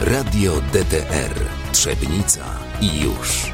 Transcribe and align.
Radio 0.00 0.52
DTR 0.72 1.34
Trzebnica 1.72 2.44
i 2.80 3.00
już. 3.00 3.52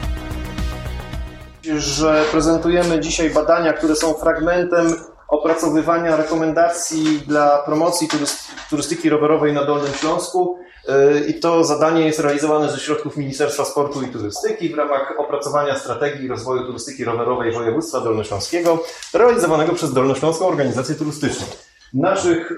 Że 1.79 2.25
prezentujemy 2.31 3.01
dzisiaj 3.01 3.31
badania, 3.31 3.73
które 3.73 3.97
są 3.97 4.15
fragmentem 4.15 4.95
opracowywania 5.29 6.17
rekomendacji 6.17 7.21
dla 7.27 7.59
promocji 7.59 8.09
turystyki 8.71 9.09
rowerowej 9.11 9.53
na 9.53 9.65
Dolnym 9.65 9.93
Śląsku. 9.93 10.59
Y, 10.89 11.27
I 11.27 11.41
to 11.41 11.65
zadanie 11.65 12.07
jest 12.07 12.19
realizowane 12.19 12.71
ze 12.71 12.79
środków 12.79 13.17
Ministerstwa 13.17 13.65
Sportu 13.65 14.03
i 14.03 14.09
Turystyki 14.09 14.69
w 14.69 14.75
ramach 14.75 15.15
opracowania 15.19 15.79
strategii 15.79 16.29
rozwoju 16.29 16.67
turystyki 16.67 17.05
rowerowej 17.05 17.53
województwa 17.53 18.01
dolnośląskiego, 18.01 18.85
realizowanego 19.15 19.73
przez 19.73 19.93
Dolnośląską 19.93 20.47
Organizację 20.47 20.95
Turystyczną. 20.95 21.47
Naszych 21.95 22.53
y, 22.53 22.57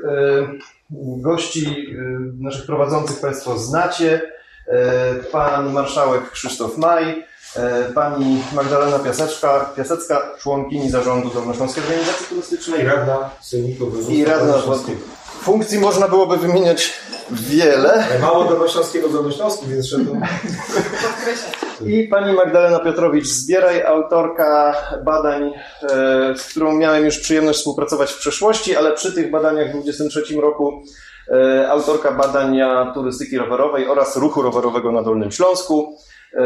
gości, 1.20 1.66
y, 1.68 2.42
naszych 2.42 2.66
prowadzących 2.66 3.20
Państwo 3.20 3.58
znacie. 3.58 4.34
Pan 5.32 5.72
marszałek 5.72 6.30
Krzysztof 6.30 6.78
Maj, 6.78 7.24
pani 7.94 8.42
Magdalena 8.52 8.98
Piaseczka, 8.98 9.72
Piasecka, 9.76 10.30
członkini 10.38 10.90
zarządu 10.90 11.30
Dolnośląskiej 11.30 11.84
Organizacji 11.84 12.26
Turystycznej. 12.26 12.80
I 12.80 12.84
radna 12.84 13.30
Sejmiku 13.40 13.92
I 14.08 14.24
radna 14.24 14.58
Funkcji 15.44 15.78
można 15.78 16.08
byłoby 16.08 16.36
wymieniać 16.36 16.92
wiele. 17.30 18.04
Mało 18.20 18.44
Dolnośląskiego 18.44 19.08
Dolnośląski, 19.08 19.66
więc 19.66 19.86
trzeba 19.86 20.04
I 21.86 22.08
pani 22.08 22.32
Magdalena 22.32 22.78
Piotrowicz-Zbieraj, 22.78 23.82
autorka 23.86 24.74
badań, 25.04 25.52
e, 25.82 25.88
z 26.36 26.42
którą 26.42 26.72
miałem 26.72 27.04
już 27.04 27.18
przyjemność 27.18 27.58
współpracować 27.58 28.12
w 28.12 28.18
przeszłości, 28.18 28.76
ale 28.76 28.92
przy 28.92 29.12
tych 29.12 29.30
badaniach 29.30 29.68
w 29.68 29.72
2023 29.72 30.40
roku 30.40 30.82
e, 31.30 31.68
autorka 31.70 32.12
badania 32.12 32.92
turystyki 32.94 33.38
rowerowej 33.38 33.88
oraz 33.88 34.16
ruchu 34.16 34.42
rowerowego 34.42 34.92
na 34.92 35.02
Dolnym 35.02 35.32
Śląsku. 35.32 35.96
E, 36.34 36.40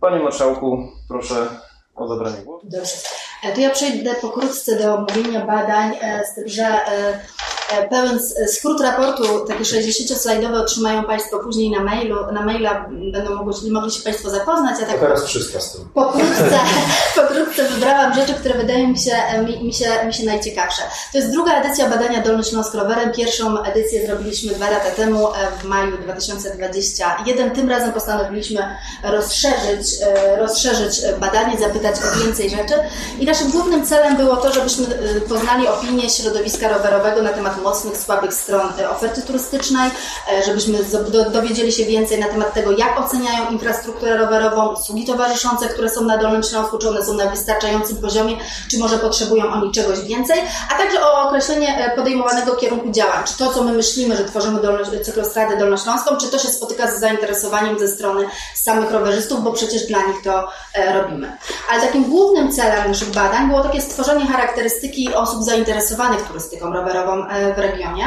panie 0.00 0.22
Marszałku, 0.22 0.88
proszę 1.08 1.46
o 1.94 2.08
zabranie 2.08 2.36
głosu. 2.44 2.66
Dobrze. 2.70 2.92
To 3.54 3.60
ja 3.60 3.70
przejdę 3.70 4.14
pokrótce 4.14 4.78
do 4.78 4.94
omówienia 4.94 5.46
badań, 5.46 5.92
z 6.32 6.34
tym, 6.34 6.48
że 6.48 6.80
pełen 7.90 8.20
skrót 8.46 8.80
raportu, 8.80 9.46
taki 9.48 9.62
60-slajdowy 9.62 10.60
otrzymają 10.60 11.04
Państwo 11.04 11.38
później 11.38 11.70
na 11.70 11.80
mailu, 11.80 12.16
na 12.32 12.44
maila 12.44 12.88
będą 13.12 13.34
mogli, 13.34 13.70
mogli 13.70 13.90
się 13.90 14.02
Państwo 14.02 14.30
zapoznać. 14.30 14.80
Ja 14.80 14.86
tak 14.86 15.00
teraz 15.00 15.24
300 15.24 15.60
stron. 15.60 15.84
Pokrótce, 15.94 16.58
pokrótce 17.20 17.68
wybrałam 17.68 18.14
rzeczy, 18.14 18.34
które 18.34 18.54
wydają 18.54 18.88
mi 18.88 18.98
się, 18.98 19.12
mi, 19.46 19.64
mi, 19.64 19.72
się, 19.72 19.86
mi 20.06 20.14
się 20.14 20.24
najciekawsze. 20.24 20.82
To 21.12 21.18
jest 21.18 21.30
druga 21.30 21.52
edycja 21.52 21.88
badania 21.88 22.22
Dolnośląsk 22.22 22.74
Rowerem. 22.74 23.12
Pierwszą 23.12 23.62
edycję 23.62 24.06
zrobiliśmy 24.06 24.54
dwa 24.54 24.70
lata 24.70 24.90
temu, 24.90 25.28
e, 25.28 25.32
w 25.62 25.64
maju 25.64 25.98
2021. 25.98 27.50
Tym 27.50 27.70
razem 27.70 27.92
postanowiliśmy 27.92 28.76
rozszerzyć, 29.02 29.86
e, 30.02 30.36
rozszerzyć 30.36 31.00
badanie, 31.20 31.58
zapytać 31.58 31.96
o 31.96 32.24
więcej 32.24 32.50
rzeczy. 32.50 32.74
I 33.18 33.26
naszym 33.26 33.50
głównym 33.50 33.86
celem 33.86 34.16
było 34.16 34.36
to, 34.36 34.52
żebyśmy 34.52 34.86
poznali 35.28 35.68
opinię 35.68 36.10
środowiska 36.10 36.68
rowerowego 36.68 37.22
na 37.22 37.32
temat 37.32 37.59
mocnych, 37.62 37.96
słabych 37.96 38.34
stron 38.34 38.72
oferty 38.90 39.22
turystycznej, 39.22 39.90
e, 40.32 40.42
żebyśmy 40.42 40.78
dowiedzieli 41.32 41.72
się 41.72 41.84
więcej 41.84 42.20
na 42.20 42.28
temat 42.28 42.54
tego, 42.54 42.70
jak 42.72 43.00
oceniają 43.00 43.50
infrastrukturę 43.50 44.16
rowerową, 44.16 44.72
usługi 44.72 45.04
towarzyszące, 45.06 45.68
które 45.68 45.88
są 45.88 46.04
na 46.04 46.18
Dolnym 46.18 46.42
Śląsku, 46.42 46.78
czy 46.78 46.88
one 46.88 47.04
są 47.04 47.14
na 47.14 47.26
wystarczającym 47.26 47.96
poziomie, 47.96 48.36
czy 48.70 48.78
może 48.78 48.98
potrzebują 48.98 49.52
oni 49.52 49.72
czegoś 49.72 50.00
więcej, 50.00 50.40
a 50.74 50.78
także 50.78 51.02
o 51.02 51.22
określenie 51.28 51.78
e, 51.78 51.96
podejmowanego 51.96 52.56
kierunku 52.56 52.90
działań, 52.90 53.24
czy 53.26 53.38
to, 53.38 53.52
co 53.52 53.64
my 53.64 53.72
myślimy, 53.72 54.16
że 54.16 54.24
tworzymy 54.24 54.60
cyklostradę 55.04 55.56
dolnośląską, 55.56 56.16
czy 56.16 56.28
to 56.28 56.38
się 56.38 56.48
spotyka 56.48 56.90
z 56.90 57.00
zainteresowaniem 57.00 57.78
ze 57.78 57.88
strony 57.88 58.28
samych 58.54 58.90
rowerzystów, 58.90 59.44
bo 59.44 59.52
przecież 59.52 59.86
dla 59.86 59.98
nich 59.98 60.22
to 60.24 60.48
e, 60.74 61.02
robimy. 61.02 61.36
Ale 61.70 61.82
takim 61.82 62.04
głównym 62.04 62.52
celem 62.52 62.88
naszych 62.88 63.10
badań 63.10 63.48
było 63.48 63.60
takie 63.60 63.80
stworzenie 63.80 64.26
charakterystyki 64.26 65.14
osób 65.14 65.42
zainteresowanych 65.42 66.22
turystyką 66.22 66.72
rowerową 66.72 67.28
w 67.54 67.58
regionie 67.58 68.04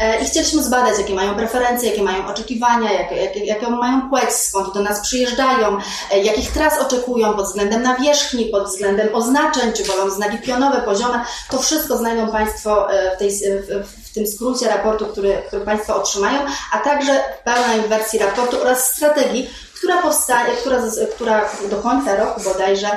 e, 0.00 0.22
i 0.22 0.26
chcieliśmy 0.26 0.62
zbadać, 0.62 0.98
jakie 0.98 1.14
mają 1.14 1.34
preferencje, 1.34 1.90
jakie 1.90 2.02
mają 2.02 2.26
oczekiwania, 2.26 2.92
jakie, 2.92 3.16
jakie, 3.16 3.44
jaką 3.44 3.70
mają 3.70 4.08
płeć, 4.08 4.30
skąd 4.30 4.74
do 4.74 4.82
nas 4.82 5.00
przyjeżdżają, 5.00 5.78
e, 6.10 6.18
jakich 6.18 6.52
tras 6.52 6.78
oczekują 6.78 7.34
pod 7.34 7.46
względem 7.46 7.82
nawierzchni, 7.82 8.44
pod 8.44 8.68
względem 8.68 9.14
oznaczeń, 9.14 9.72
czy 9.72 9.84
wolą 9.84 10.10
znaki 10.10 10.38
pionowe, 10.38 10.80
poziome. 10.80 11.24
To 11.50 11.58
wszystko 11.58 11.96
znajdą 11.96 12.32
Państwo 12.32 12.92
e, 12.92 13.16
w, 13.16 13.18
tej, 13.18 13.30
w, 13.30 14.14
tym 14.14 14.26
skrócie 14.26 14.68
raportu, 14.68 15.06
który, 15.06 15.42
który 15.46 15.64
Państwo 15.64 15.96
otrzymają, 15.96 16.40
a 16.72 16.78
także 16.78 17.24
w 17.40 17.44
pełnej 17.44 17.88
wersji 17.88 18.18
raportu 18.18 18.60
oraz 18.60 18.92
strategii, 18.92 19.50
która, 19.74 20.02
powstaje, 20.02 20.56
która, 20.56 20.78
która 21.14 21.48
do 21.70 21.76
końca 21.76 22.16
roku 22.16 22.40
bodajże 22.40 22.88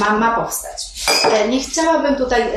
ma, 0.00 0.10
ma 0.10 0.36
powstać. 0.36 0.86
Nie 1.48 1.60
chciałabym 1.60 2.16
tutaj 2.16 2.52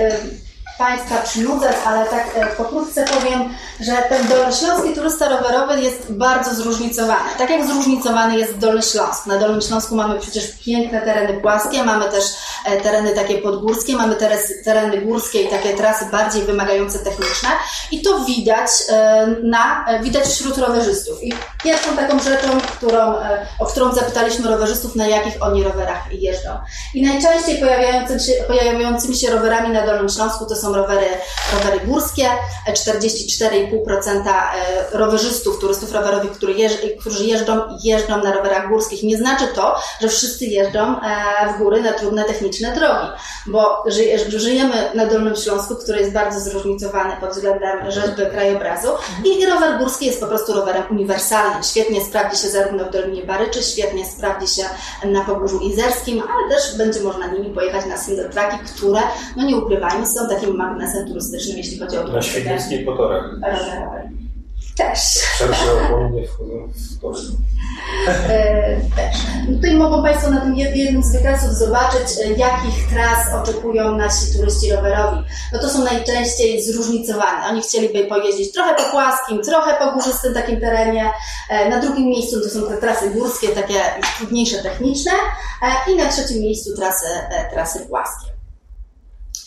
Państwa 0.79 1.17
przynudzać, 1.17 1.75
ale 1.85 2.05
tak 2.05 2.25
e, 2.35 2.45
pokrótce 2.47 3.05
powiem, 3.05 3.49
że 3.79 3.91
ten 4.09 4.27
dolnośląski 4.27 4.93
turysta 4.95 5.29
rowerowy 5.29 5.81
jest 5.81 6.11
bardzo 6.11 6.55
zróżnicowany. 6.55 7.29
Tak 7.37 7.49
jak 7.49 7.67
zróżnicowany 7.67 8.37
jest 8.37 8.57
Dolny 8.57 8.81
Śląsk. 8.81 9.25
Na 9.25 9.37
Dolnym 9.37 9.61
Śląsku 9.61 9.95
mamy 9.95 10.19
przecież 10.19 10.43
piękne 10.65 11.01
tereny 11.01 11.41
płaskie, 11.41 11.83
mamy 11.83 12.05
też 12.05 12.23
e, 12.65 12.81
tereny 12.81 13.11
takie 13.11 13.37
podgórskie, 13.37 13.95
mamy 13.95 14.15
tereny 14.65 14.97
górskie 15.01 15.41
i 15.41 15.47
takie 15.47 15.73
trasy 15.73 16.05
bardziej 16.11 16.43
wymagające 16.43 16.99
techniczne 16.99 17.49
i 17.91 18.01
to 18.01 18.19
widać 18.19 18.69
e, 18.89 19.27
na, 19.43 19.85
widać 20.03 20.27
wśród 20.27 20.57
rowerzystów. 20.57 21.23
I 21.23 21.33
pierwszą 21.63 21.95
taką 21.95 22.19
rzeczą, 22.19 22.47
którą, 22.77 23.15
o 23.59 23.65
którą 23.65 23.91
zapytaliśmy 23.91 24.49
rowerzystów, 24.49 24.95
na 24.95 25.07
jakich 25.07 25.43
oni 25.43 25.63
rowerach 25.63 26.13
jeżdżą. 26.13 26.49
I 26.93 27.01
najczęściej 27.01 27.57
pojawiającymi 27.57 28.19
się, 28.19 28.33
pojawiającymi 28.47 29.15
się 29.15 29.31
rowerami 29.31 29.69
na 29.69 29.85
Dolnym 29.85 30.09
Śląsku 30.09 30.45
to 30.45 30.55
są 30.55 30.68
rowery, 30.73 31.07
rowery 31.53 31.79
górskie, 31.85 32.29
44,5% 32.67 34.27
e, 34.27 34.97
rowerzystów, 34.97 35.59
turystów 35.59 35.91
rowerowych, 35.91 36.31
którzy 36.99 37.23
jeżdżą, 37.23 37.77
jeżdżą 37.83 38.23
na 38.23 38.31
rowerach 38.31 38.69
górskich. 38.69 39.03
Nie 39.03 39.17
znaczy 39.17 39.47
to, 39.55 39.75
że 40.01 40.07
wszyscy 40.07 40.45
jeżdżą 40.45 41.01
e, 41.01 41.53
w 41.53 41.57
góry 41.57 41.81
na 41.81 41.93
trudne 41.93 42.23
techniczne 42.23 42.75
drogi, 42.75 43.07
bo 43.47 43.83
żyjemy 44.27 44.91
na 44.93 45.05
Dolnym 45.05 45.35
Śląsku, 45.35 45.75
który 45.75 45.99
jest 45.99 46.13
bardzo 46.13 46.39
zróżnicowany 46.39 47.13
pod 47.21 47.29
względem 47.29 47.91
rzeźby 47.91 48.21
krajobrazu 48.31 48.87
i 49.25 49.45
rower 49.45 49.79
górski 49.79 50.05
jest 50.05 50.19
po 50.19 50.27
prostu 50.27 50.53
rowerem 50.53 50.83
uniwersalnym. 50.91 51.63
Świetnie 51.63 52.05
sprawdzi 52.05 52.41
się 52.41 52.47
zarówno 52.47 52.85
w 52.85 52.89
Dolinie 52.89 53.23
Baryczy, 53.23 53.63
świetnie 53.63 54.05
sprawdzi 54.05 54.55
się 54.55 54.63
na 55.05 55.25
Pogórzu 55.25 55.59
Izerskim, 55.59 56.21
ale 56.21 56.55
też 56.55 56.77
będzie 56.77 56.99
można 56.99 57.27
nimi 57.27 57.49
pojechać 57.49 57.85
na 57.85 57.97
single 57.97 58.29
które, 58.75 59.01
no 59.35 59.45
nie 59.45 59.55
ukrywajmy, 59.55 60.07
są 60.07 60.29
takim 60.29 60.55
magnesem 60.59 61.07
turystycznym, 61.07 61.57
jeśli 61.57 61.79
chodzi 61.79 61.97
o 61.97 62.07
Na 62.07 62.21
Świdnickiej 62.21 62.85
Potorach. 62.85 63.25
Też. 64.77 64.99
Szersze 65.37 65.65
opony 65.73 66.27
wchodzą 66.27 66.69
w 66.73 67.01
tory. 67.01 67.19
Też. 68.95 69.15
Tutaj 69.55 69.75
mogą 69.75 70.03
Państwo 70.03 70.29
na 70.31 70.41
tym 70.41 70.55
jednym 70.55 71.03
z 71.03 71.11
wykresów 71.11 71.51
zobaczyć, 71.51 72.07
e, 72.25 72.31
jakich 72.31 72.89
tras 72.89 73.33
oczekują 73.41 73.97
nasi 73.97 74.33
turyści 74.37 74.71
rowerowi. 74.71 75.17
No 75.53 75.59
to 75.59 75.69
są 75.69 75.83
najczęściej 75.83 76.63
zróżnicowane. 76.63 77.47
Oni 77.49 77.61
chcieliby 77.61 78.05
pojeździć 78.05 78.51
trochę 78.51 78.75
po 78.75 78.83
płaskim, 78.91 79.41
trochę 79.41 79.85
po 79.85 79.91
górzystym 79.91 80.33
takim 80.33 80.59
terenie. 80.59 81.11
E, 81.49 81.69
na 81.69 81.79
drugim 81.79 82.05
miejscu 82.05 82.41
to 82.41 82.49
są 82.49 82.67
te 82.67 82.77
trasy 82.77 83.09
górskie, 83.09 83.47
takie 83.47 83.81
trudniejsze 84.17 84.57
techniczne. 84.57 85.11
E, 85.61 85.91
I 85.91 85.95
na 85.95 86.09
trzecim 86.09 86.41
miejscu 86.41 86.75
trasy, 86.75 87.05
trasy 87.51 87.79
płaskie. 87.79 88.38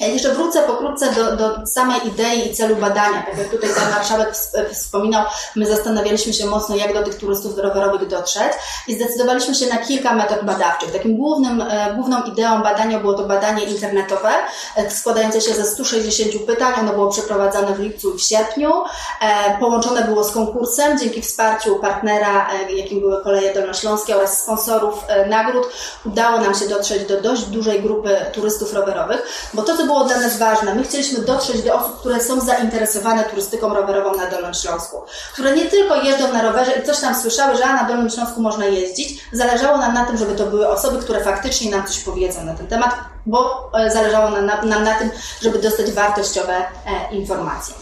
Ja 0.03 0.09
jeszcze 0.09 0.35
wrócę 0.35 0.63
pokrótce 0.63 1.13
do, 1.13 1.37
do 1.37 1.67
samej 1.67 2.09
idei 2.09 2.51
i 2.51 2.55
celu 2.55 2.77
badania. 2.77 3.23
Tak 3.23 3.39
jak 3.39 3.49
tutaj 3.49 3.71
pan 3.75 3.91
marszałek 3.91 4.35
wspominał, 4.73 5.25
my 5.57 5.67
zastanawialiśmy 5.67 6.33
się 6.33 6.47
mocno, 6.47 6.77
jak 6.77 6.95
do 6.95 7.03
tych 7.03 7.15
turystów 7.15 7.59
rowerowych 7.59 8.09
dotrzeć 8.09 8.53
i 8.89 8.95
zdecydowaliśmy 8.95 9.55
się 9.55 9.67
na 9.67 9.77
kilka 9.77 10.15
metod 10.15 10.45
badawczych. 10.45 10.93
Takim 10.93 11.17
głównym, 11.17 11.61
e, 11.61 11.95
główną 11.95 12.23
ideą 12.23 12.63
badania 12.63 12.99
było 13.01 13.15
to 13.15 13.25
badanie 13.25 13.65
internetowe, 13.65 14.31
e, 14.77 14.91
składające 14.91 15.41
się 15.41 15.55
ze 15.55 15.65
160 15.65 16.47
pytań. 16.47 16.73
Ono 16.81 16.93
było 16.93 17.11
przeprowadzone 17.11 17.75
w 17.75 17.81
lipcu 17.81 18.15
i 18.15 18.19
w 18.19 18.23
sierpniu. 18.23 18.73
E, 19.21 19.59
połączone 19.61 20.05
było 20.05 20.25
z 20.25 20.33
konkursem 20.33 20.99
dzięki 20.99 21.23
wsparciu 21.23 21.77
partnera, 21.77 22.49
jakim 22.77 23.01
były 23.01 23.23
Koleje 23.23 23.55
Dolnośląskie 23.55 24.17
oraz 24.17 24.43
sponsorów 24.43 25.05
nagród. 25.29 25.67
Udało 26.07 26.39
nam 26.39 26.55
się 26.55 26.69
dotrzeć 26.69 27.05
do 27.09 27.21
dość 27.21 27.43
dużej 27.43 27.83
grupy 27.83 28.17
turystów 28.33 28.75
rowerowych, 28.75 29.51
bo 29.55 29.63
to, 29.63 29.77
co 29.77 29.85
było 29.85 29.92
dla 30.01 30.21
nas 30.21 30.39
ważne. 30.39 30.75
My 30.75 30.85
chcieliśmy 30.85 31.25
dotrzeć 31.25 31.63
do 31.63 31.75
osób, 31.75 32.01
które 32.01 32.21
są 32.21 32.41
zainteresowane 32.41 33.25
turystyką 33.25 33.75
rowerową 33.75 34.17
na 34.17 34.31
Dolnym 34.31 34.55
Śląsku, 34.55 35.03
które 35.33 35.57
nie 35.57 35.65
tylko 35.65 35.97
jeżdżą 35.97 36.33
na 36.33 36.43
rowerze 36.43 36.73
i 36.73 36.87
coś 36.87 37.01
tam 37.01 37.15
słyszały, 37.15 37.57
że 37.57 37.67
na 37.67 37.85
Dolnym 37.85 38.11
Śląsku 38.11 38.43
można 38.43 38.65
jeździć. 38.65 39.25
Zależało 39.33 39.79
nam 39.79 39.95
na 39.95 40.05
tym, 40.05 40.17
żeby 40.17 40.35
to 40.35 40.47
były 40.47 40.69
osoby, 40.69 40.99
które 40.99 41.25
faktycznie 41.25 41.71
nam 41.71 41.87
coś 41.87 41.99
powiedzą 41.99 42.45
na 42.45 42.55
ten 42.55 42.67
temat, 42.67 42.95
bo 43.27 43.71
e, 43.75 43.91
zależało 43.91 44.31
nam 44.31 44.47
na, 44.47 44.63
nam 44.63 44.85
na 44.85 44.95
tym, 44.95 45.11
żeby 45.43 45.59
dostać 45.59 45.93
wartościowe 45.93 46.55
e, 46.57 47.15
informacje. 47.15 47.75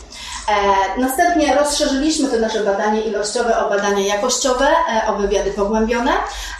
E, 0.49 1.01
następnie 1.01 1.55
rozszerzyliśmy 1.55 2.29
to 2.29 2.37
nasze 2.37 2.65
badanie 2.65 3.01
ilościowe 3.01 3.67
o 3.67 3.71
badania 3.71 4.07
jakościowe, 4.07 4.67
e, 4.67 5.09
o 5.09 5.17
wywiady 5.17 5.51
pogłębione, 5.51 6.11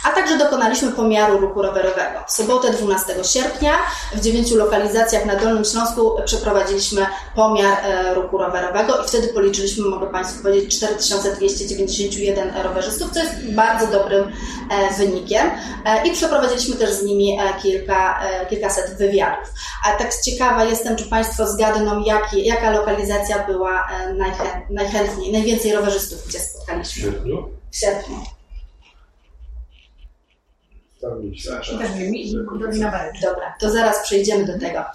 a 0.03 0.09
także 0.09 0.37
dokonaliśmy 0.37 0.91
pomiaru 0.91 1.37
ruchu 1.37 1.61
rowerowego. 1.61 2.19
W 2.27 2.31
sobotę 2.31 2.71
12 2.71 3.23
sierpnia 3.23 3.73
w 4.13 4.19
dziewięciu 4.19 4.57
lokalizacjach 4.57 5.25
na 5.25 5.35
Dolnym 5.35 5.65
Śląsku 5.65 6.11
przeprowadziliśmy 6.25 7.05
pomiar 7.35 7.77
e, 7.83 8.13
ruchu 8.13 8.37
rowerowego 8.37 9.03
i 9.03 9.07
wtedy 9.07 9.27
policzyliśmy, 9.27 9.89
mogę 9.89 10.07
Państwu 10.07 10.43
powiedzieć, 10.43 10.79
4291 10.79 12.53
rowerzystów, 12.63 13.11
co 13.11 13.19
jest 13.19 13.51
bardzo 13.51 13.87
dobrym 13.87 14.31
wynikiem 14.97 15.51
i 16.05 16.11
przeprowadziliśmy 16.11 16.75
też 16.75 16.89
z 16.89 17.03
nimi 17.03 17.39
kilka, 17.61 18.19
kilkaset 18.49 18.97
wywiadów. 18.97 19.53
A 19.85 19.91
tak 19.91 20.15
ciekawa 20.25 20.63
jestem, 20.63 20.95
czy 20.95 21.09
Państwo 21.09 21.47
zgadną, 21.47 22.03
jaki, 22.03 22.45
jaka 22.45 22.71
lokalizacja 22.71 23.45
była 23.47 23.70
e, 23.89 24.13
najchę, 24.13 24.61
najchętniej, 24.69 25.31
najwięcej 25.31 25.73
rowerzystów, 25.73 26.27
gdzie 26.27 26.39
spotkaliśmy 26.39 27.01
sierpniu? 27.03 27.49
w 27.71 27.77
sierpniu. 27.77 28.15
I 31.01 32.91
Barycz. 32.91 33.21
Dobra, 33.21 33.53
to 33.59 33.69
zaraz 33.69 34.03
przejdziemy 34.03 34.45
do 34.45 34.59
tego. 34.59 34.79
E. 34.79 34.85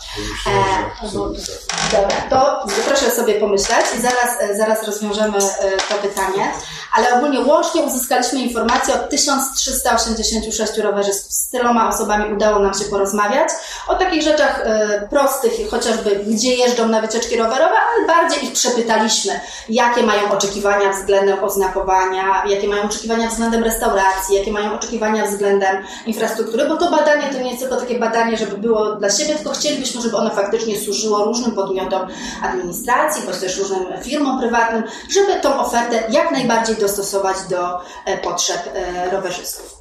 Dobra, 1.92 2.16
to 2.30 2.66
proszę 2.86 3.10
sobie 3.10 3.34
pomyśleć 3.34 3.86
i 3.98 4.00
zaraz, 4.00 4.40
e, 4.40 4.56
zaraz 4.56 4.86
rozwiążemy 4.86 5.38
e, 5.38 5.70
to 5.88 5.94
pytanie. 6.02 6.52
Ale 6.92 7.14
ogólnie 7.14 7.40
łącznie 7.40 7.82
uzyskaliśmy 7.82 8.40
informacje 8.40 8.94
od 8.94 9.10
1386 9.10 10.78
rowerzystów. 10.78 11.32
Z 11.32 11.48
tyloma 11.48 11.88
osobami 11.88 12.34
udało 12.34 12.58
nam 12.58 12.74
się 12.74 12.84
porozmawiać 12.84 13.48
o 13.88 13.94
takich 13.94 14.22
rzeczach 14.22 14.62
e, 14.64 15.08
prostych, 15.10 15.52
chociażby 15.70 16.10
gdzie 16.26 16.54
jeżdżą 16.54 16.88
na 16.88 17.00
wycieczki 17.00 17.36
rowerowe, 17.36 17.74
ale 17.74 18.06
bardziej 18.06 18.44
ich 18.44 18.52
przepytaliśmy, 18.52 19.40
jakie 19.68 20.02
mają 20.02 20.30
oczekiwania 20.30 20.92
względem 20.92 21.44
oznakowania, 21.44 22.44
jakie 22.46 22.68
mają 22.68 22.82
oczekiwania 22.82 23.28
względem 23.28 23.64
restauracji, 23.64 24.36
jakie 24.36 24.52
mają 24.52 24.74
oczekiwania 24.74 25.26
względem 25.26 25.84
infrastruktury, 26.06 26.68
bo 26.68 26.76
to 26.76 26.90
badanie 26.90 27.32
to 27.32 27.38
nie 27.38 27.50
jest 27.50 27.62
tylko 27.62 27.76
takie 27.76 27.98
badanie, 27.98 28.36
żeby 28.36 28.58
było 28.58 28.96
dla 28.96 29.10
siebie, 29.10 29.34
tylko 29.34 29.50
chcielibyśmy, 29.50 30.02
żeby 30.02 30.16
ono 30.16 30.30
faktycznie 30.30 30.80
służyło 30.80 31.24
różnym 31.24 31.52
podmiotom 31.52 32.08
administracji, 32.42 33.22
bądź 33.26 33.38
też 33.38 33.58
różnym 33.58 33.84
firmom 34.02 34.40
prywatnym, 34.40 34.82
żeby 35.10 35.40
tą 35.40 35.60
ofertę 35.60 36.02
jak 36.10 36.30
najbardziej 36.30 36.76
dostosować 36.76 37.36
do 37.50 37.78
e, 38.06 38.18
potrzeb 38.18 38.60
e, 38.74 39.10
rowerzystów. 39.10 39.76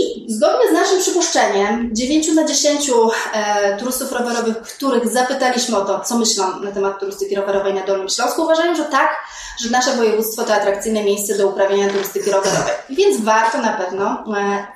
I 0.00 0.26
zgodnie 0.28 0.70
z 0.70 0.72
naszym 0.72 1.00
przypuszczeniem, 1.00 1.90
9 1.92 2.32
na 2.32 2.44
10 2.44 2.90
e, 3.34 3.76
turystów 3.76 4.12
rowerowych, 4.12 4.62
których 4.62 5.08
zapytaliśmy 5.08 5.76
o 5.76 5.84
to, 5.84 6.00
co 6.00 6.18
myślą 6.18 6.60
na 6.60 6.72
temat 6.72 7.00
turystyki 7.00 7.34
rowerowej 7.34 7.74
na 7.74 7.86
Dolnym 7.86 8.08
Śląsku, 8.08 8.42
uważają, 8.42 8.74
że 8.74 8.84
tak, 8.84 9.16
że 9.60 9.70
nasze 9.70 9.96
województwo 9.96 10.42
to 10.42 10.54
atrakcyjne 10.54 11.04
miejsce 11.04 11.38
do 11.38 11.48
uprawiania 11.48 11.88
turystyki 11.88 12.30
rowerowej. 12.30 12.74
Więc 12.90 13.20
warto 13.20 13.58
na 13.58 13.72
pewno 13.72 14.24
e, 14.38 14.66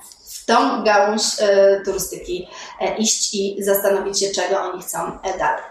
w 0.46 0.48
tą 0.48 0.84
gałąź 0.84 1.22
e, 1.40 1.80
turystyki 1.84 2.48
e, 2.80 2.96
iść 2.96 3.34
i 3.34 3.56
zastanowić 3.62 4.20
się, 4.20 4.30
czego 4.30 4.60
oni 4.60 4.82
chcą 4.82 4.98
e, 5.22 5.38
dalej. 5.38 5.62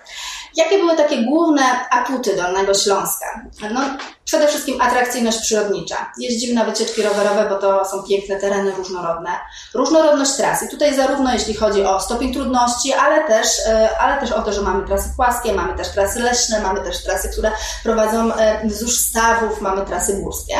Jakie 0.55 0.77
były 0.77 0.97
takie 0.97 1.23
główne 1.23 1.89
atuty 1.89 2.35
Dolnego 2.35 2.73
Śląska? 2.73 3.41
No, 3.73 3.81
przede 4.25 4.47
wszystkim 4.47 4.81
atrakcyjność 4.81 5.41
przyrodnicza. 5.41 6.11
Jeździmy 6.17 6.53
na 6.53 6.65
wycieczki 6.65 7.01
rowerowe, 7.01 7.49
bo 7.49 7.57
to 7.57 7.85
są 7.85 8.03
piękne 8.03 8.35
tereny, 8.35 8.71
różnorodne. 8.71 9.29
Różnorodność 9.73 10.31
tras. 10.31 10.63
I 10.63 10.69
tutaj 10.69 10.95
zarówno 10.95 11.33
jeśli 11.33 11.53
chodzi 11.53 11.85
o 11.85 11.99
stopień 11.99 12.33
trudności, 12.33 12.93
ale 12.93 13.27
też, 13.27 13.47
e, 13.67 13.99
ale 13.99 14.21
też 14.21 14.31
o 14.31 14.41
to, 14.41 14.53
że 14.53 14.61
mamy 14.61 14.87
trasy 14.87 15.09
płaskie, 15.15 15.53
mamy 15.53 15.77
też 15.77 15.89
trasy 15.89 16.19
leśne, 16.19 16.61
mamy 16.61 16.81
też 16.81 17.03
trasy, 17.03 17.29
które 17.29 17.51
prowadzą 17.83 18.33
e, 18.33 18.67
wzdłuż 18.67 18.97
stawów, 18.97 19.61
mamy 19.61 19.85
trasy 19.85 20.13
górskie 20.13 20.55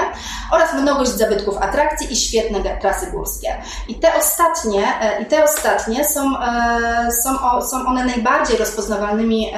oraz 0.51 0.73
mnogość 0.73 1.11
zabytków 1.11 1.57
atrakcji 1.57 2.13
i 2.13 2.15
świetne 2.15 2.79
trasy 2.81 3.11
górskie. 3.11 3.61
I 3.87 3.95
te 3.95 4.15
ostatnie, 4.15 4.99
e, 5.01 5.21
i 5.21 5.25
te 5.25 5.43
ostatnie 5.43 6.05
są, 6.05 6.21
są, 7.23 7.61
są 7.61 7.87
one 7.87 8.05
najbardziej 8.05 8.57
rozpoznawalnymi 8.57 9.53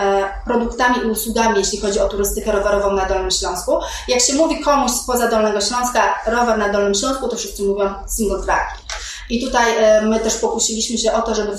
produktami 0.46 0.98
i 0.98 1.06
usługami, 1.06 1.58
jeśli 1.58 1.80
chodzi 1.80 2.00
o 2.00 2.08
turystykę 2.08 2.52
rowerową 2.52 2.92
na 2.92 3.06
Dolnym 3.06 3.32
Śląsku. 3.32 3.80
Jak 4.08 4.22
się 4.22 4.34
mówi 4.34 4.60
komuś 4.64 4.92
spoza 4.92 5.28
Dolnego 5.28 5.62
Śląska 5.62 6.20
rower 6.26 6.58
na 6.58 6.70
Dolnym 6.70 6.96
Śląsku, 6.96 7.28
to 7.28 7.36
wszyscy 7.36 7.64
mówią 7.64 7.94
single 8.08 8.44
tracki. 8.44 8.87
I 9.30 9.46
tutaj 9.46 9.78
e, 9.78 10.02
my 10.02 10.20
też 10.20 10.36
pokusiliśmy 10.36 10.98
się 10.98 11.14
o 11.14 11.22
to, 11.22 11.36
żeby 11.36 11.52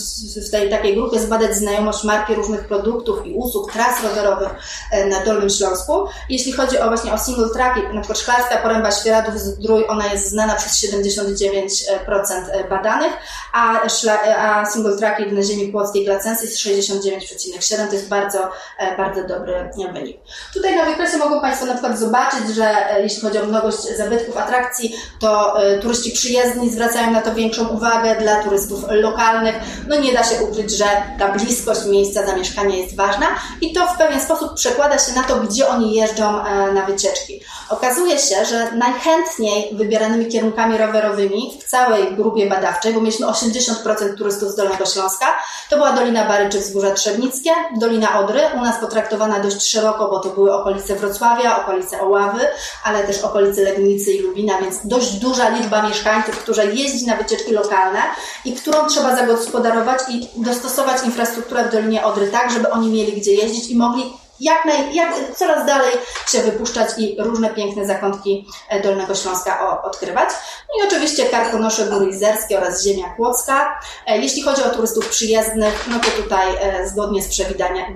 w, 0.47 0.51
tej 0.51 0.71
takiej 0.71 0.95
grupie 0.95 1.21
zbadać 1.21 1.57
znajomość 1.57 2.05
marki 2.05 2.35
różnych 2.35 2.69
produktów 2.69 3.27
i 3.27 3.35
usług, 3.35 3.73
tras 3.73 4.03
rowerowych 4.03 4.49
e, 4.93 5.07
na 5.07 5.25
Dolnym 5.25 5.51
Śląsku. 5.51 5.93
Jeśli 6.29 6.53
chodzi 6.53 6.79
o 6.79 6.89
właśnie 6.89 7.13
o 7.13 7.19
single 7.19 7.49
tracki, 7.51 7.81
na 7.93 8.01
przykład 8.01 8.19
Szklarska 8.19 8.57
Poręba 8.57 8.91
Świeradów 8.91 9.41
Zdrój, 9.41 9.85
ona 9.89 10.13
jest 10.13 10.29
znana 10.29 10.55
przez 10.55 10.85
79% 10.85 12.69
badanych, 12.71 13.13
a, 13.53 14.67
single 14.73 14.97
tracki 14.97 15.33
na 15.33 15.43
ziemi 15.43 15.73
płockiej 15.73 16.05
Glacense 16.05 16.45
jest 16.45 16.59
69,7%. 16.59 17.89
To 17.89 17.93
jest 17.93 18.09
bardzo, 18.09 18.39
e, 18.79 18.97
bardzo 18.97 19.25
dobry 19.25 19.55
e, 19.55 19.93
wynik. 19.93 20.17
Tutaj 20.55 20.77
na 20.77 20.85
wykresie 20.85 21.17
mogą 21.17 21.41
Państwo 21.41 21.67
na 21.67 21.73
przykład 21.73 21.99
zobaczyć, 21.99 22.49
że 22.55 22.91
e, 22.91 23.03
jeśli 23.03 23.23
chodzi 23.23 23.39
o 23.39 23.47
mnogość 23.47 23.79
zabytków, 23.97 24.37
atrakcji, 24.37 24.97
to 25.21 25.63
e, 25.63 25.79
turyści 25.79 26.11
przyjezdni 26.11 26.71
zwracają 26.71 27.11
na 27.11 27.23
to 27.23 27.35
większą 27.35 27.58
uwagę 27.63 28.17
dla 28.17 28.43
turystów 28.43 28.85
lokalnych. 28.91 29.55
No 29.89 30.01
nie 30.01 30.13
da 30.13 30.25
się 30.25 30.45
ukryć, 30.45 30.71
że 30.71 30.85
ta 31.19 31.33
bliskość 31.33 31.85
miejsca 31.87 32.27
zamieszkania 32.27 32.77
jest 32.77 32.97
ważna 32.97 33.27
i 33.61 33.73
to 33.73 33.87
w 33.87 33.99
pewien 33.99 34.21
sposób 34.21 34.55
przekłada 34.55 34.99
się 34.99 35.13
na 35.13 35.23
to, 35.23 35.37
gdzie 35.37 35.69
oni 35.69 35.95
jeżdżą 35.95 36.45
e, 36.45 36.73
na 36.73 36.87
wycieczki. 36.87 37.41
Okazuje 37.69 38.19
się, 38.19 38.45
że 38.45 38.73
najchętniej 38.73 39.77
wybieranymi 39.77 40.27
kierunkami 40.27 40.79
rowerowymi 40.79 41.59
w 41.61 41.71
całej 41.71 42.17
grupie 42.17 42.49
badawczej, 42.49 42.93
bo 42.93 43.01
mieliśmy 43.01 43.27
80% 43.27 44.17
turystów 44.19 44.51
z 44.51 44.57
Dolnego 44.57 44.87
Śląska, 44.87 45.27
to 45.71 45.77
była 45.77 45.93
Dolina 45.93 46.25
Baryczy, 46.25 46.59
Wzgórza 46.59 46.91
Trzebnickie, 46.91 47.51
Dolina 47.81 48.21
Odry, 48.21 48.41
u 48.57 48.61
nas 48.61 48.81
potraktowana 48.81 49.41
dość 49.41 49.71
szeroko, 49.71 50.09
bo 50.09 50.21
to 50.21 50.29
były 50.29 50.55
okolice 50.55 50.95
Wrocławia, 50.95 51.63
okolice 51.63 52.01
Oławy, 52.01 52.41
ale 52.85 53.05
też 53.05 53.23
okolice 53.23 53.63
Legnicy 53.63 54.13
i 54.13 54.23
Lubina, 54.23 54.61
więc 54.61 54.77
dość 54.85 55.13
duża 55.13 55.49
liczba 55.49 55.89
mieszkańców, 55.89 56.39
która 56.39 56.65
jeździ 56.65 57.07
na 57.07 57.17
wycieczki 57.17 57.53
lokalne 57.53 58.03
i 58.45 58.53
którą 58.53 58.87
trzeba 58.87 59.17
zagospodarować 59.17 60.01
i 60.09 60.29
dostosować 60.37 61.05
infrastrukturę 61.05 61.65
w 61.65 61.73
Dolinie 61.73 62.05
Odry 62.05 62.29
tak, 62.29 62.51
żeby 62.51 62.71
oni 62.71 62.89
mieli 62.91 63.21
gdzie 63.21 63.35
jeździć 63.35 63.71
i 63.71 63.77
mogli 63.77 64.13
jak, 64.41 64.65
naj, 64.65 64.95
jak 64.95 65.37
coraz 65.37 65.67
dalej 65.67 65.95
się 66.29 66.43
wypuszczać 66.43 66.89
i 66.99 67.17
różne 67.19 67.51
piękne 67.51 67.87
zakątki 67.87 68.47
e, 68.69 68.83
Dolnego 68.83 69.15
Śląska 69.15 69.83
odkrywać. 69.83 70.29
No 70.69 70.85
i 70.85 70.89
oczywiście 70.89 71.25
Karkonosze, 71.25 71.87
Góry 71.87 72.07
Izerskie 72.07 72.59
oraz 72.59 72.85
Ziemia 72.85 73.15
Kłodzka. 73.17 73.81
E, 74.07 74.19
Jeśli 74.19 74.43
chodzi 74.43 74.63
o 74.63 74.71
turystów 74.71 75.09
przyjezdnych, 75.09 75.89
no 75.91 75.99
to 75.99 76.23
tutaj 76.23 76.57
e, 76.61 76.89
zgodnie 76.89 77.23
z 77.23 77.29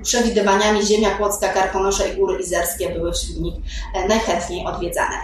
przewidywaniami 0.02 0.86
Ziemia 0.86 1.10
Kłodzka, 1.10 1.48
Karkonosze 1.48 2.08
i 2.08 2.16
Góry 2.16 2.42
Izerskie 2.42 2.88
były 2.90 3.12
wśród 3.12 3.40
nich 3.40 3.54
najchętniej 4.08 4.66
odwiedzane. 4.66 5.16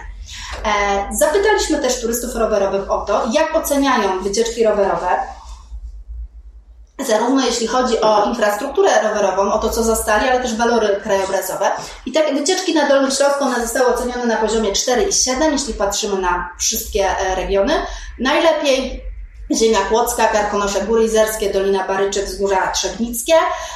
Zapytaliśmy 1.11 1.79
też 1.79 2.01
turystów 2.01 2.35
rowerowych 2.35 2.91
o 2.91 3.05
to, 3.05 3.23
jak 3.33 3.55
oceniają 3.55 4.23
wycieczki 4.23 4.63
rowerowe 4.63 5.07
zarówno 7.07 7.45
jeśli 7.45 7.67
chodzi 7.67 8.01
o 8.01 8.25
infrastrukturę 8.25 8.89
rowerową, 9.03 9.53
o 9.53 9.59
to, 9.59 9.69
co 9.69 9.83
zastali, 9.83 10.29
ale 10.29 10.39
też 10.39 10.55
walory 10.55 10.99
krajobrazowe. 11.03 11.71
I 12.05 12.11
takie 12.11 12.33
wycieczki 12.33 12.73
na 12.73 12.87
Dolnym 12.87 13.11
Śląsku 13.11 13.43
one 13.43 13.61
zostały 13.61 13.87
ocenione 13.87 14.25
na 14.25 14.37
poziomie 14.37 14.73
4 14.73 15.03
i 15.03 15.13
7, 15.13 15.51
jeśli 15.51 15.73
patrzymy 15.73 16.21
na 16.21 16.49
wszystkie 16.57 17.05
e, 17.19 17.35
regiony. 17.35 17.73
Najlepiej 18.19 19.03
Ziemia 19.55 19.79
Kłodzka, 19.89 20.27
Karkonosze 20.27 20.81
Góry 20.81 21.03
Izerskie, 21.03 21.53
Dolina 21.53 21.87
Baryczy, 21.87 22.25
Wzgórza 22.25 22.71
Trzebnickie, 22.71 23.33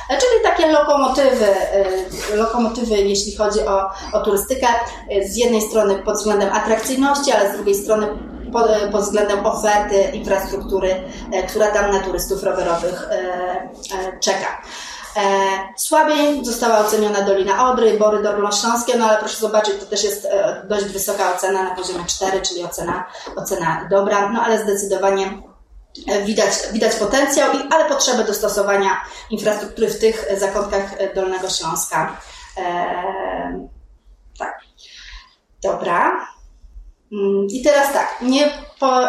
e, 0.10 0.18
czyli 0.18 0.44
takie 0.44 0.72
lokomotywy, 0.72 1.46
e, 2.32 2.36
lokomotywy 2.36 2.96
jeśli 2.96 3.36
chodzi 3.36 3.60
o, 3.60 3.90
o 4.14 4.20
turystykę, 4.20 4.68
z 5.26 5.36
jednej 5.36 5.62
strony 5.62 5.96
pod 5.96 6.16
względem 6.16 6.54
atrakcyjności, 6.54 7.32
ale 7.32 7.52
z 7.52 7.56
drugiej 7.56 7.76
strony 7.76 8.08
pod, 8.54 8.68
pod 8.92 9.02
względem 9.02 9.46
oferty 9.46 10.04
infrastruktury, 10.04 11.04
e, 11.32 11.44
która 11.44 11.72
tam 11.72 11.92
na 11.92 12.00
turystów 12.00 12.44
rowerowych 12.44 13.08
e, 13.10 13.14
e, 13.14 14.20
czeka. 14.20 14.62
Słabiej 15.78 16.46
została 16.46 16.80
oceniona 16.80 17.22
Dolina 17.22 17.72
Odry, 17.72 17.98
Bory 17.98 18.24
Dolnośląskie, 18.24 18.98
no 18.98 19.06
ale 19.06 19.18
proszę 19.18 19.38
zobaczyć, 19.38 19.74
to 19.80 19.86
też 19.86 20.04
jest 20.04 20.28
dość 20.64 20.86
wysoka 20.86 21.36
ocena 21.36 21.64
na 21.64 21.76
poziomie 21.76 22.06
4, 22.08 22.42
czyli 22.42 22.64
ocena, 22.64 23.06
ocena 23.36 23.88
dobra, 23.90 24.30
no 24.30 24.42
ale 24.42 24.64
zdecydowanie 24.64 25.42
widać, 26.26 26.54
widać 26.72 26.96
potencjał, 26.96 27.50
ale 27.72 27.86
potrzebę 27.86 28.24
dostosowania 28.24 29.02
infrastruktury 29.30 29.88
w 29.88 30.00
tych 30.00 30.26
zakątkach 30.38 31.14
Dolnego 31.16 31.50
Śląska. 31.50 32.18
Tak. 34.40 34.60
Dobra. 35.64 36.33
Mm, 37.14 37.48
I 37.50 37.62
teraz 37.62 37.94
tak, 37.94 38.22
nie 38.22 38.52
po, 38.80 39.00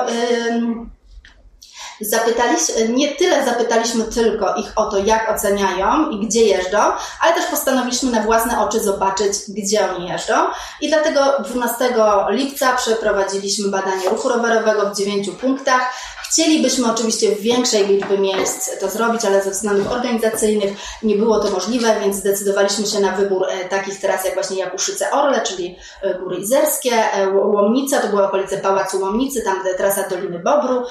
Zapytaliśmy, 2.00 2.88
nie 2.88 3.08
tyle 3.08 3.44
zapytaliśmy 3.44 4.04
tylko 4.04 4.54
ich 4.54 4.72
o 4.76 4.86
to, 4.86 4.98
jak 4.98 5.30
oceniają 5.30 6.10
i 6.10 6.26
gdzie 6.26 6.44
jeżdżą, 6.44 6.78
ale 7.20 7.34
też 7.34 7.46
postanowiliśmy 7.50 8.10
na 8.10 8.20
własne 8.20 8.60
oczy 8.60 8.80
zobaczyć, 8.80 9.32
gdzie 9.48 9.90
oni 9.90 10.08
jeżdżą. 10.08 10.34
I 10.80 10.88
dlatego 10.88 11.42
12 11.42 11.94
lipca 12.28 12.76
przeprowadziliśmy 12.76 13.68
badanie 13.68 14.08
ruchu 14.08 14.28
rowerowego 14.28 14.90
w 14.90 14.96
dziewięciu 14.96 15.32
punktach. 15.32 15.94
Chcielibyśmy 16.34 16.92
oczywiście 16.92 17.36
w 17.36 17.40
większej 17.40 17.86
liczbie 17.86 18.18
miejsc 18.18 18.78
to 18.80 18.90
zrobić, 18.90 19.24
ale 19.24 19.42
ze 19.42 19.50
względów 19.50 19.92
organizacyjnych 19.92 20.76
nie 21.02 21.16
było 21.16 21.40
to 21.40 21.50
możliwe, 21.50 22.00
więc 22.00 22.16
zdecydowaliśmy 22.16 22.86
się 22.86 23.00
na 23.00 23.12
wybór 23.12 23.46
e, 23.48 23.68
takich 23.68 24.00
tras 24.00 24.24
jak 24.24 24.34
właśnie 24.34 24.58
Jakuszyce 24.58 25.10
Orle, 25.10 25.40
czyli 25.40 25.78
e, 26.02 26.14
Góry 26.14 26.36
Izerskie, 26.36 27.12
e, 27.12 27.28
Łomnica, 27.28 28.00
to 28.00 28.08
były 28.08 28.24
okolice 28.24 28.58
Pałacu 28.58 29.00
Łomnicy, 29.00 29.42
tam 29.42 29.56
trasa 29.76 30.08
Doliny 30.08 30.38
Bobru, 30.38 30.86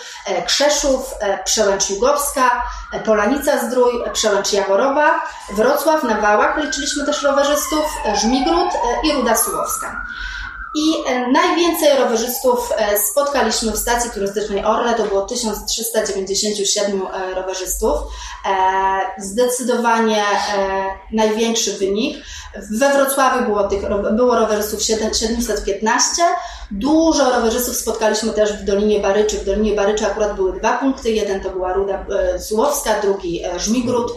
Krzeszów, 0.45 1.15
Przełęcz 1.45 1.89
Jugowska, 1.89 2.62
Polanica 3.05 3.67
Zdrój, 3.67 3.93
Przełęcz 4.13 4.53
Jaworowa, 4.53 5.21
Wrocław 5.53 6.03
na 6.03 6.21
Wałach 6.21 6.57
liczyliśmy 6.65 7.05
też 7.05 7.23
rowerzystów, 7.23 7.85
Żmigród 8.21 8.69
i 9.03 9.13
Ruda 9.13 9.35
Sułowska. 9.35 10.05
I 10.75 10.93
e, 11.07 11.31
najwięcej 11.31 11.97
rowerzystów 11.99 12.69
e, 12.77 12.97
spotkaliśmy 12.97 13.71
w 13.71 13.77
stacji 13.77 14.11
turystycznej 14.11 14.65
Orle, 14.65 14.93
to 14.93 15.03
było 15.03 15.21
1397 15.21 17.01
e, 17.01 17.35
rowerzystów. 17.35 17.93
Zdecydowanie 19.17 20.23
największy 21.11 21.73
wynik. 21.73 22.17
We 22.71 22.93
Wrocławiu 22.93 23.45
było, 23.45 23.67
tych, 23.67 23.81
było 24.15 24.35
rowerzystów 24.35 24.83
715. 24.83 26.21
Dużo 26.71 27.31
rowerzystów 27.31 27.75
spotkaliśmy 27.75 28.33
też 28.33 28.53
w 28.53 28.63
Dolinie 28.63 28.99
Baryczy. 28.99 29.37
W 29.37 29.45
Dolinie 29.45 29.75
Baryczy 29.75 30.05
akurat 30.05 30.35
były 30.35 30.59
dwa 30.59 30.77
punkty. 30.77 31.11
Jeden 31.11 31.41
to 31.41 31.49
była 31.49 31.73
Ruda 31.73 32.05
Sułowska, 32.39 33.01
drugi 33.01 33.41
Żmigród. 33.57 34.13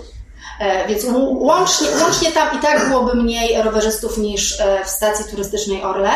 E, 0.58 0.88
więc 0.88 1.04
łącznie, 1.28 1.88
łącznie 2.02 2.32
tam 2.32 2.58
i 2.58 2.62
tak 2.62 2.88
byłoby 2.88 3.14
mniej 3.14 3.62
rowerzystów 3.62 4.18
niż 4.18 4.60
e, 4.60 4.84
w 4.84 4.88
stacji 4.88 5.25
turystycznej 5.30 5.82
Orle, 5.82 6.10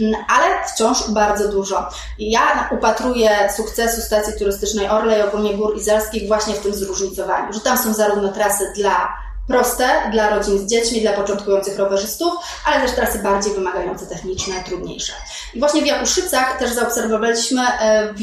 mm, 0.00 0.14
ale 0.28 0.44
wciąż 0.74 1.10
bardzo 1.10 1.48
dużo. 1.48 1.88
Ja 2.18 2.70
upatruję 2.72 3.30
sukcesu 3.56 4.00
stacji 4.00 4.32
turystycznej 4.38 4.88
Orle 4.88 5.18
i 5.18 5.22
ogólnie 5.22 5.54
gór 5.54 5.76
izerskich 5.76 6.28
właśnie 6.28 6.54
w 6.54 6.58
tym 6.58 6.74
zróżnicowaniu, 6.74 7.52
że 7.52 7.60
tam 7.60 7.78
są 7.78 7.94
zarówno 7.94 8.28
trasy 8.28 8.72
dla 8.76 9.08
proste 9.48 9.88
dla 10.12 10.30
rodzin 10.30 10.58
z 10.58 10.66
dziećmi, 10.66 11.00
dla 11.00 11.12
początkujących 11.12 11.78
rowerzystów, 11.78 12.32
ale 12.64 12.80
też 12.80 12.96
trasy 12.96 13.18
bardziej 13.18 13.54
wymagające 13.54 14.06
techniczne, 14.06 14.54
trudniejsze. 14.66 15.12
I 15.54 15.58
właśnie 15.58 15.82
w 15.82 15.86
Jakuszycach 15.86 16.58
też 16.58 16.70
zaobserwowaliśmy 16.70 17.62
e, 17.80 18.14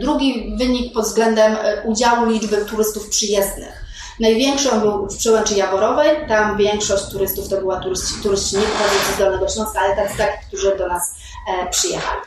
drugi 0.00 0.56
wynik 0.58 0.94
pod 0.94 1.04
względem 1.04 1.56
udziału 1.84 2.26
liczby 2.26 2.56
turystów 2.56 3.08
przyjezdnych. 3.08 3.87
Największą 4.20 4.80
był 4.80 5.06
w 5.06 5.16
Przełęczy 5.16 5.54
Jaborowej, 5.54 6.28
tam 6.28 6.56
większość 6.56 7.04
turystów 7.10 7.48
to 7.48 7.56
była 7.56 7.80
turyści, 7.80 8.14
turyści 8.22 8.56
nie 8.56 8.62
pochodzący 8.62 9.12
z 9.14 9.18
Dolnego 9.18 9.48
Śląska, 9.48 9.80
ale 9.80 9.96
tak, 10.16 10.46
którzy 10.46 10.76
do 10.76 10.88
nas 10.88 11.14
e, 11.48 11.70
przyjechali. 11.70 12.20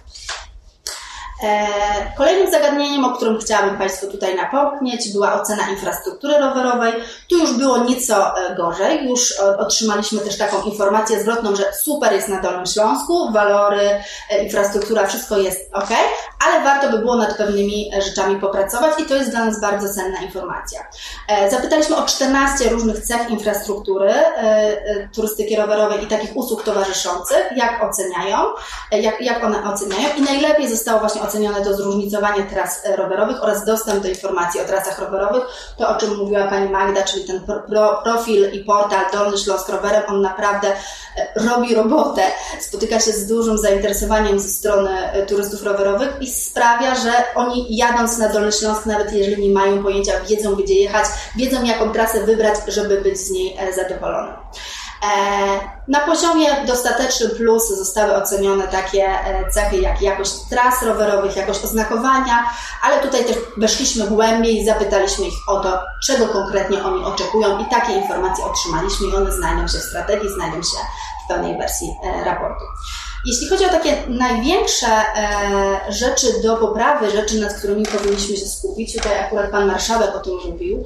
E, 1.43 1.67
kolejnym 2.17 2.51
zagadnieniem, 2.51 3.05
o 3.05 3.15
którym 3.15 3.39
chciałabym 3.39 3.77
Państwu 3.77 4.07
tutaj 4.07 4.35
napomnieć, 4.35 5.13
była 5.13 5.41
ocena 5.41 5.69
infrastruktury 5.69 6.37
rowerowej. 6.37 6.93
Tu 7.29 7.37
już 7.37 7.53
było 7.53 7.77
nieco 7.77 8.37
e, 8.37 8.55
gorzej, 8.55 9.09
już 9.09 9.39
otrzymaliśmy 9.39 10.19
też 10.19 10.37
taką 10.37 10.61
informację 10.61 11.21
zwrotną, 11.21 11.55
że 11.55 11.63
super 11.73 12.13
jest 12.13 12.27
na 12.27 12.41
Dolnym 12.41 12.65
Śląsku, 12.65 13.31
walory, 13.31 13.89
e, 14.29 14.43
infrastruktura, 14.43 15.07
wszystko 15.07 15.37
jest 15.37 15.69
ok, 15.73 15.89
ale 16.47 16.63
warto 16.63 16.89
by 16.89 16.99
było 16.99 17.15
nad 17.15 17.37
pewnymi 17.37 17.91
rzeczami 18.05 18.35
popracować 18.35 18.99
i 18.99 19.05
to 19.05 19.15
jest 19.15 19.29
dla 19.29 19.45
nas 19.45 19.61
bardzo 19.61 19.93
cenna 19.93 20.21
informacja. 20.21 20.79
Zapytaliśmy 21.51 21.95
o 21.95 22.05
14 22.05 22.69
różnych 22.69 22.99
cech 22.99 23.29
infrastruktury 23.29 24.13
turystyki 25.15 25.55
rowerowej 25.55 26.03
i 26.03 26.07
takich 26.07 26.37
usług 26.37 26.63
towarzyszących, 26.63 27.43
jak 27.55 27.83
oceniają, 27.83 28.37
jak, 28.91 29.21
jak 29.21 29.43
one 29.43 29.73
oceniają 29.73 30.09
i 30.17 30.21
najlepiej 30.21 30.69
zostało 30.69 30.99
właśnie 30.99 31.21
ocenione 31.21 31.30
to 31.63 31.73
zróżnicowanie 31.73 32.43
tras 32.43 32.85
e, 32.85 32.95
rowerowych 32.95 33.43
oraz 33.43 33.65
dostęp 33.65 34.03
do 34.03 34.09
informacji 34.09 34.61
o 34.61 34.65
trasach 34.65 34.99
rowerowych. 34.99 35.43
To, 35.77 35.89
o 35.89 35.95
czym 35.95 36.17
mówiła 36.17 36.47
Pani 36.47 36.69
Magda, 36.69 37.03
czyli 37.03 37.25
ten 37.25 37.41
pro, 37.69 38.01
profil 38.03 38.51
i 38.51 38.59
portal 38.59 39.05
Dolny 39.13 39.37
Śląsk 39.37 39.69
Rowerem, 39.69 40.03
on 40.07 40.21
naprawdę 40.21 40.67
e, 41.17 41.47
robi 41.47 41.75
robotę. 41.75 42.21
Spotyka 42.59 42.99
się 42.99 43.11
z 43.11 43.27
dużym 43.27 43.57
zainteresowaniem 43.57 44.39
ze 44.39 44.49
strony 44.49 45.11
e, 45.11 45.25
turystów 45.25 45.63
rowerowych 45.63 46.09
i 46.21 46.27
sprawia, 46.27 46.95
że 46.95 47.11
oni 47.35 47.77
jadąc 47.77 48.17
na 48.17 48.29
Dolny 48.29 48.51
Śląsk, 48.51 48.85
nawet 48.85 49.13
jeżeli 49.13 49.47
nie 49.47 49.53
mają 49.53 49.83
pojęcia, 49.83 50.13
wiedzą 50.29 50.55
gdzie 50.55 50.73
jechać, 50.73 51.05
wiedzą 51.35 51.63
jaką 51.63 51.91
trasę 51.91 52.25
wybrać, 52.25 52.55
żeby 52.67 53.01
być 53.01 53.17
z 53.17 53.31
niej 53.31 53.57
zadowolonym. 53.75 54.33
Na 55.87 55.99
poziomie 55.99 56.65
dostateczny 56.65 57.29
plus 57.29 57.77
zostały 57.77 58.15
ocenione 58.15 58.67
takie 58.67 59.05
e, 59.05 59.49
cechy 59.51 59.77
jak 59.77 60.01
jakość 60.01 60.31
tras 60.49 60.83
rowerowych, 60.83 61.35
jakość 61.35 61.63
oznakowania, 61.63 62.49
ale 62.83 62.99
tutaj 62.99 63.25
też 63.25 63.35
weszliśmy 63.57 64.07
głębiej 64.07 64.65
zapytaliśmy 64.65 65.25
ich 65.25 65.33
o 65.47 65.59
to, 65.59 65.79
czego 66.05 66.27
konkretnie 66.27 66.83
oni 66.83 67.03
oczekują 67.03 67.59
i 67.59 67.65
takie 67.65 67.93
informacje 67.93 68.45
otrzymaliśmy 68.45 69.07
i 69.07 69.15
one 69.15 69.31
znajdą 69.31 69.67
się 69.67 69.77
w 69.77 69.83
strategii, 69.83 70.29
znajdą 70.29 70.55
się 70.55 70.77
w 71.25 71.27
pełnej 71.27 71.57
wersji 71.57 71.95
e, 72.03 72.23
raportu. 72.23 72.65
Jeśli 73.25 73.47
chodzi 73.47 73.65
o 73.65 73.69
takie 73.69 73.97
największe 74.07 74.87
e, 74.87 75.81
rzeczy 75.89 76.41
do 76.43 76.57
poprawy, 76.57 77.11
rzeczy, 77.11 77.41
nad 77.41 77.53
którymi 77.53 77.85
powinniśmy 77.85 78.37
się 78.37 78.45
skupić, 78.45 78.93
tutaj 78.93 79.19
akurat 79.19 79.51
Pan 79.51 79.67
Marszałek 79.67 80.15
o 80.15 80.19
tym 80.19 80.33
mówił, 80.45 80.77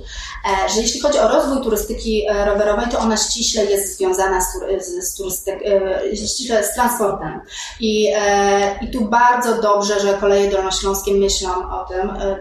e, 0.45 0.69
że 0.69 0.81
jeśli 0.81 0.99
chodzi 0.99 1.19
o 1.19 1.27
rozwój 1.27 1.63
turystyki 1.63 2.25
e, 2.27 2.45
rowerowej, 2.45 2.85
to 2.91 2.99
ona 2.99 3.17
ściśle 3.17 3.65
jest 3.65 3.97
związana 3.97 4.41
z, 4.41 4.85
z, 4.85 5.09
z, 5.09 5.15
turystyk, 5.15 5.59
e, 5.65 6.15
ściśle 6.15 6.63
z 6.63 6.73
transportem. 6.73 7.41
I, 7.79 8.13
e, 8.17 8.79
I 8.81 8.91
tu 8.91 9.05
bardzo 9.05 9.61
dobrze, 9.61 9.99
że 9.99 10.13
koleje 10.13 10.51
dolnośląskie 10.51 11.13
myślą 11.13 11.49
o 11.51 11.85
tym, 11.85 12.09
e, 12.09 12.39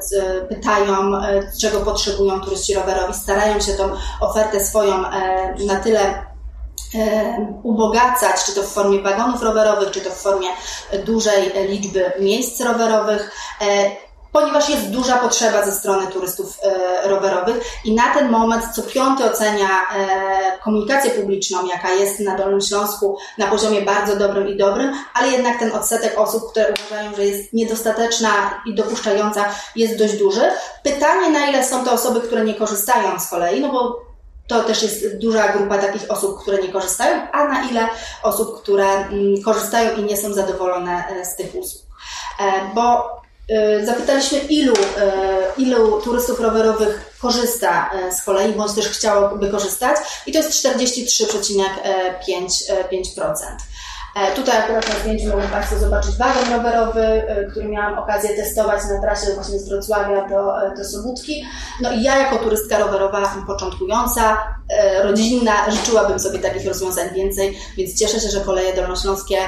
pytają, 0.49 1.13
czego 1.61 1.81
potrzebują 1.81 2.41
turyści 2.41 2.75
rowerowi, 2.75 3.15
starają 3.15 3.61
się 3.61 3.73
tą 3.73 3.91
ofertę 4.21 4.65
swoją 4.65 5.03
na 5.67 5.77
tyle 5.83 6.34
ubogacać, 7.63 8.45
czy 8.47 8.55
to 8.55 8.63
w 8.63 8.73
formie 8.73 9.03
wagonów 9.03 9.43
rowerowych, 9.43 9.91
czy 9.91 10.01
to 10.01 10.11
w 10.11 10.21
formie 10.23 10.49
dużej 11.05 11.53
liczby 11.69 12.13
miejsc 12.21 12.61
rowerowych 12.61 13.31
e, 13.61 13.91
ponieważ 14.35 14.69
jest 14.69 14.91
duża 14.91 15.17
potrzeba 15.19 15.65
ze 15.65 15.73
strony 15.73 16.07
turystów 16.07 16.59
e, 16.63 17.09
rowerowych 17.09 17.65
i 17.85 17.95
na 17.95 18.15
ten 18.15 18.31
moment 18.31 18.65
co 18.75 18.83
piąty 18.83 19.25
ocenia 19.25 19.69
e, 19.69 20.59
komunikację 20.65 21.11
publiczną, 21.11 21.67
jaka 21.67 21.91
jest 21.91 22.21
na 22.21 22.37
Dolnym 22.37 22.61
Śląsku 22.61 23.19
na 23.39 23.47
poziomie 23.47 23.83
bardzo 23.83 24.17
dobrym 24.17 24.49
i 24.49 24.57
dobrym, 24.57 24.95
ale 25.15 25.29
jednak 25.29 25.59
ten 25.59 25.73
odsetek 25.73 26.19
osób, 26.19 26.51
które 26.51 26.75
uważają, 26.87 27.15
że 27.17 27.25
jest 27.25 27.53
niedostateczna 27.53 28.31
i 28.67 28.75
dopuszczająca 28.75 29.45
jest 29.77 29.99
dość 29.99 30.19
duży. 30.19 30.51
Pytanie, 30.83 31.31
na 31.31 31.47
ile 31.47 31.65
są 31.65 31.85
to 31.85 31.93
osoby, 31.93 32.21
które 32.21 32.45
nie 32.45 32.55
korzystają 32.55 33.21
z 33.21 33.31
kolei, 33.31 33.61
no 33.61 33.73
bo 33.73 34.14
to 34.47 34.63
też 34.63 34.83
jest 34.83 35.19
duża 35.19 35.49
grupa 35.49 35.79
takich 35.79 36.11
osób, 36.11 36.43
które 36.43 36.59
nie 36.59 36.69
korzystają, 36.69 37.27
a 37.33 37.49
na 37.49 37.71
ile 37.71 37.89
osób, 38.23 38.63
które 38.63 38.87
mm, 38.87 39.43
korzystają 39.43 39.97
i 39.97 40.03
nie 40.03 40.17
są 40.17 40.33
zadowolone 40.33 41.05
e, 41.09 41.25
z 41.25 41.37
tych 41.37 41.55
usług. 41.55 41.83
E, 42.41 42.45
bo 42.75 43.11
e, 43.49 43.87
zapytaliśmy, 43.87 44.39
ilu, 44.39 44.75
ilu 45.57 46.01
turystów 46.01 46.41
rowerowych 46.41 47.15
korzysta 47.19 47.91
z 48.19 48.25
kolei, 48.25 48.53
bądź 48.53 48.73
też 48.73 48.89
chciałoby 48.89 49.51
korzystać, 49.51 49.97
i 50.27 50.33
to 50.33 50.39
jest 50.39 50.51
43,5%. 50.51 53.35
E, 54.15 54.33
tutaj 54.35 54.59
akurat 54.59 54.89
na 54.89 54.95
zdjęciu 54.95 55.29
mogą 55.29 55.49
Państwo 55.49 55.79
zobaczyć 55.79 56.17
wagon 56.17 56.53
rowerowy, 56.53 57.01
e, 57.01 57.45
który 57.45 57.69
miałam 57.69 57.99
okazję 57.99 58.37
testować 58.37 58.81
na 58.91 59.01
trasie 59.01 59.27
właśnie 59.35 59.59
z 59.59 59.69
Wrocławia 59.69 60.29
do, 60.29 60.67
e, 60.67 60.75
do 60.77 60.85
Sobótki. 60.85 61.45
No 61.81 61.93
i 61.93 62.03
ja 62.03 62.19
jako 62.19 62.37
turystka 62.37 62.79
rowerowa 62.79 63.35
początkująca, 63.47 64.37
rodzinna, 65.03 65.71
życzyłabym 65.71 66.19
sobie 66.19 66.39
takich 66.39 66.67
rozwiązań 66.67 67.09
więcej, 67.15 67.59
więc 67.77 67.99
cieszę 67.99 68.21
się, 68.21 68.29
że 68.29 68.41
koleje 68.41 68.73
dolnośląskie 68.73 69.39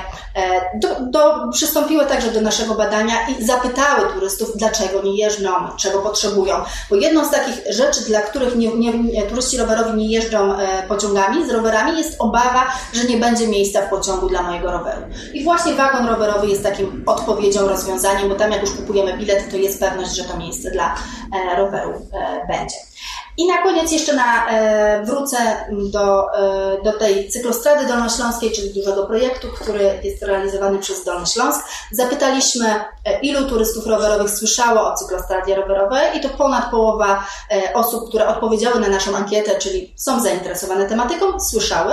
do, 0.75 0.89
do, 1.01 1.53
przystąpiły 1.53 2.07
także 2.07 2.31
do 2.31 2.41
naszego 2.41 2.75
badania 2.75 3.15
i 3.29 3.45
zapytały 3.45 4.13
turystów, 4.15 4.57
dlaczego 4.57 5.03
nie 5.03 5.17
jeżdżą, 5.17 5.51
czego 5.77 5.99
potrzebują. 5.99 6.55
Bo 6.91 6.97
jedną 6.97 7.25
z 7.25 7.31
takich 7.31 7.55
rzeczy, 7.71 8.01
dla 8.07 8.21
których 8.21 8.57
nie, 8.57 8.69
nie, 8.69 9.23
turyści 9.23 9.59
rowerowi 9.59 9.99
nie 9.99 10.09
jeżdżą 10.09 10.55
pociągami 10.89 11.47
z 11.49 11.51
rowerami, 11.51 11.99
jest 11.99 12.17
obawa, 12.19 12.67
że 12.93 13.05
nie 13.05 13.17
będzie 13.17 13.49
miejsca 13.49 13.83
w 13.83 13.91
pociągu 13.91 14.29
dla 14.29 14.43
mojego 14.43 14.73
roweru. 14.73 15.03
I 15.35 15.45
właśnie 15.45 15.75
wagon 15.75 16.07
rowerowy 16.07 16.47
jest 16.47 16.63
takim 16.63 17.03
odpowiedzią, 17.07 17.69
rozwiązaniem, 17.69 18.29
bo 18.29 18.35
tam 18.35 18.53
jak 18.53 18.61
już 18.61 18.71
kupujemy 18.71 19.19
bilet, 19.19 19.51
to 19.51 19.57
jest 19.57 19.81
pewność, 19.81 20.17
że 20.17 20.25
to 20.25 20.37
miejsce 20.37 20.71
dla 20.71 20.95
e, 20.95 21.57
roweru 21.57 21.91
e, 21.91 22.47
będzie. 22.47 22.77
I 23.37 23.47
na 23.47 23.63
koniec 23.63 23.93
jeszcze 23.93 24.13
na, 24.13 24.51
e, 24.51 25.05
wrócę 25.05 25.37
do, 25.93 26.35
e, 26.39 26.83
do 26.83 26.93
tej 26.93 27.29
cyklostrady 27.29 27.87
dolnośląskiej, 27.87 28.53
czyli 28.53 28.75
dużego 28.75 29.07
projektu, 29.07 29.49
który 29.61 30.01
jest 30.03 30.23
realizowany 30.23 30.79
przez 30.79 31.05
Dolny 31.05 31.27
Śląsk. 31.27 31.61
Zapytaliśmy, 31.93 32.67
e, 33.05 33.21
ilu 33.21 33.49
turystów 33.49 33.87
rowerowych 33.87 34.31
słyszało 34.31 34.93
o 34.93 34.95
cyklostradzie 34.95 35.55
rowerowej 35.55 36.19
i 36.19 36.21
to 36.21 36.29
ponad 36.29 36.71
połowa 36.71 37.27
osób, 37.75 38.09
które 38.09 38.29
odpowiedziały 38.29 38.81
na 38.81 38.89
naszą 38.89 39.17
ankietę, 39.17 39.59
czyli 39.59 39.95
są 39.97 40.21
zainteresowane 40.21 40.89
tematyką, 40.89 41.41
słyszały, 41.41 41.93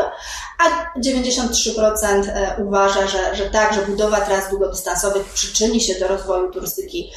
a 0.59 0.99
93% 0.99 2.29
e, 2.29 2.55
uważa, 2.63 3.07
że, 3.07 3.35
że 3.35 3.49
tak, 3.49 3.73
że 3.73 3.81
budowa 3.81 4.21
tras 4.21 4.49
długodystansowych 4.49 5.25
przyczyni 5.25 5.81
się 5.81 5.99
do 5.99 6.07
rozwoju 6.07 6.51
turystyki 6.51 7.11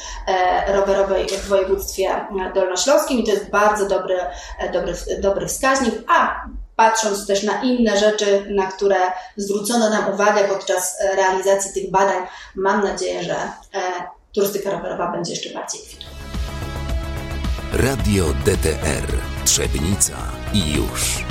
rowerowej 0.67 1.27
w 1.27 1.47
województwie 1.47 2.25
dolnośląskim 2.55 3.19
i 3.19 3.23
to 3.23 3.31
jest 3.31 3.49
bardzo 3.49 3.85
dobry, 4.73 4.93
dobry, 4.93 5.21
dobry 5.21 5.47
wskaźnik, 5.47 5.93
a 6.07 6.45
patrząc 6.75 7.27
też 7.27 7.43
na 7.43 7.61
inne 7.61 7.99
rzeczy, 7.99 8.45
na 8.49 8.65
które 8.65 8.95
zwrócono 9.37 9.89
nam 9.89 10.13
uwagę 10.13 10.43
podczas 10.43 10.97
realizacji 11.15 11.73
tych 11.73 11.91
badań, 11.91 12.23
mam 12.55 12.83
nadzieję, 12.83 13.23
że 13.23 13.35
turystyka 14.33 14.71
rowerowa 14.71 15.11
będzie 15.11 15.31
jeszcze 15.31 15.49
bardziej 15.49 15.81
kwitła. 15.81 16.09
Radio 17.73 18.25
DTR 18.45 19.17
Trzebnica 19.45 20.17
i 20.53 20.73
już. 20.73 21.25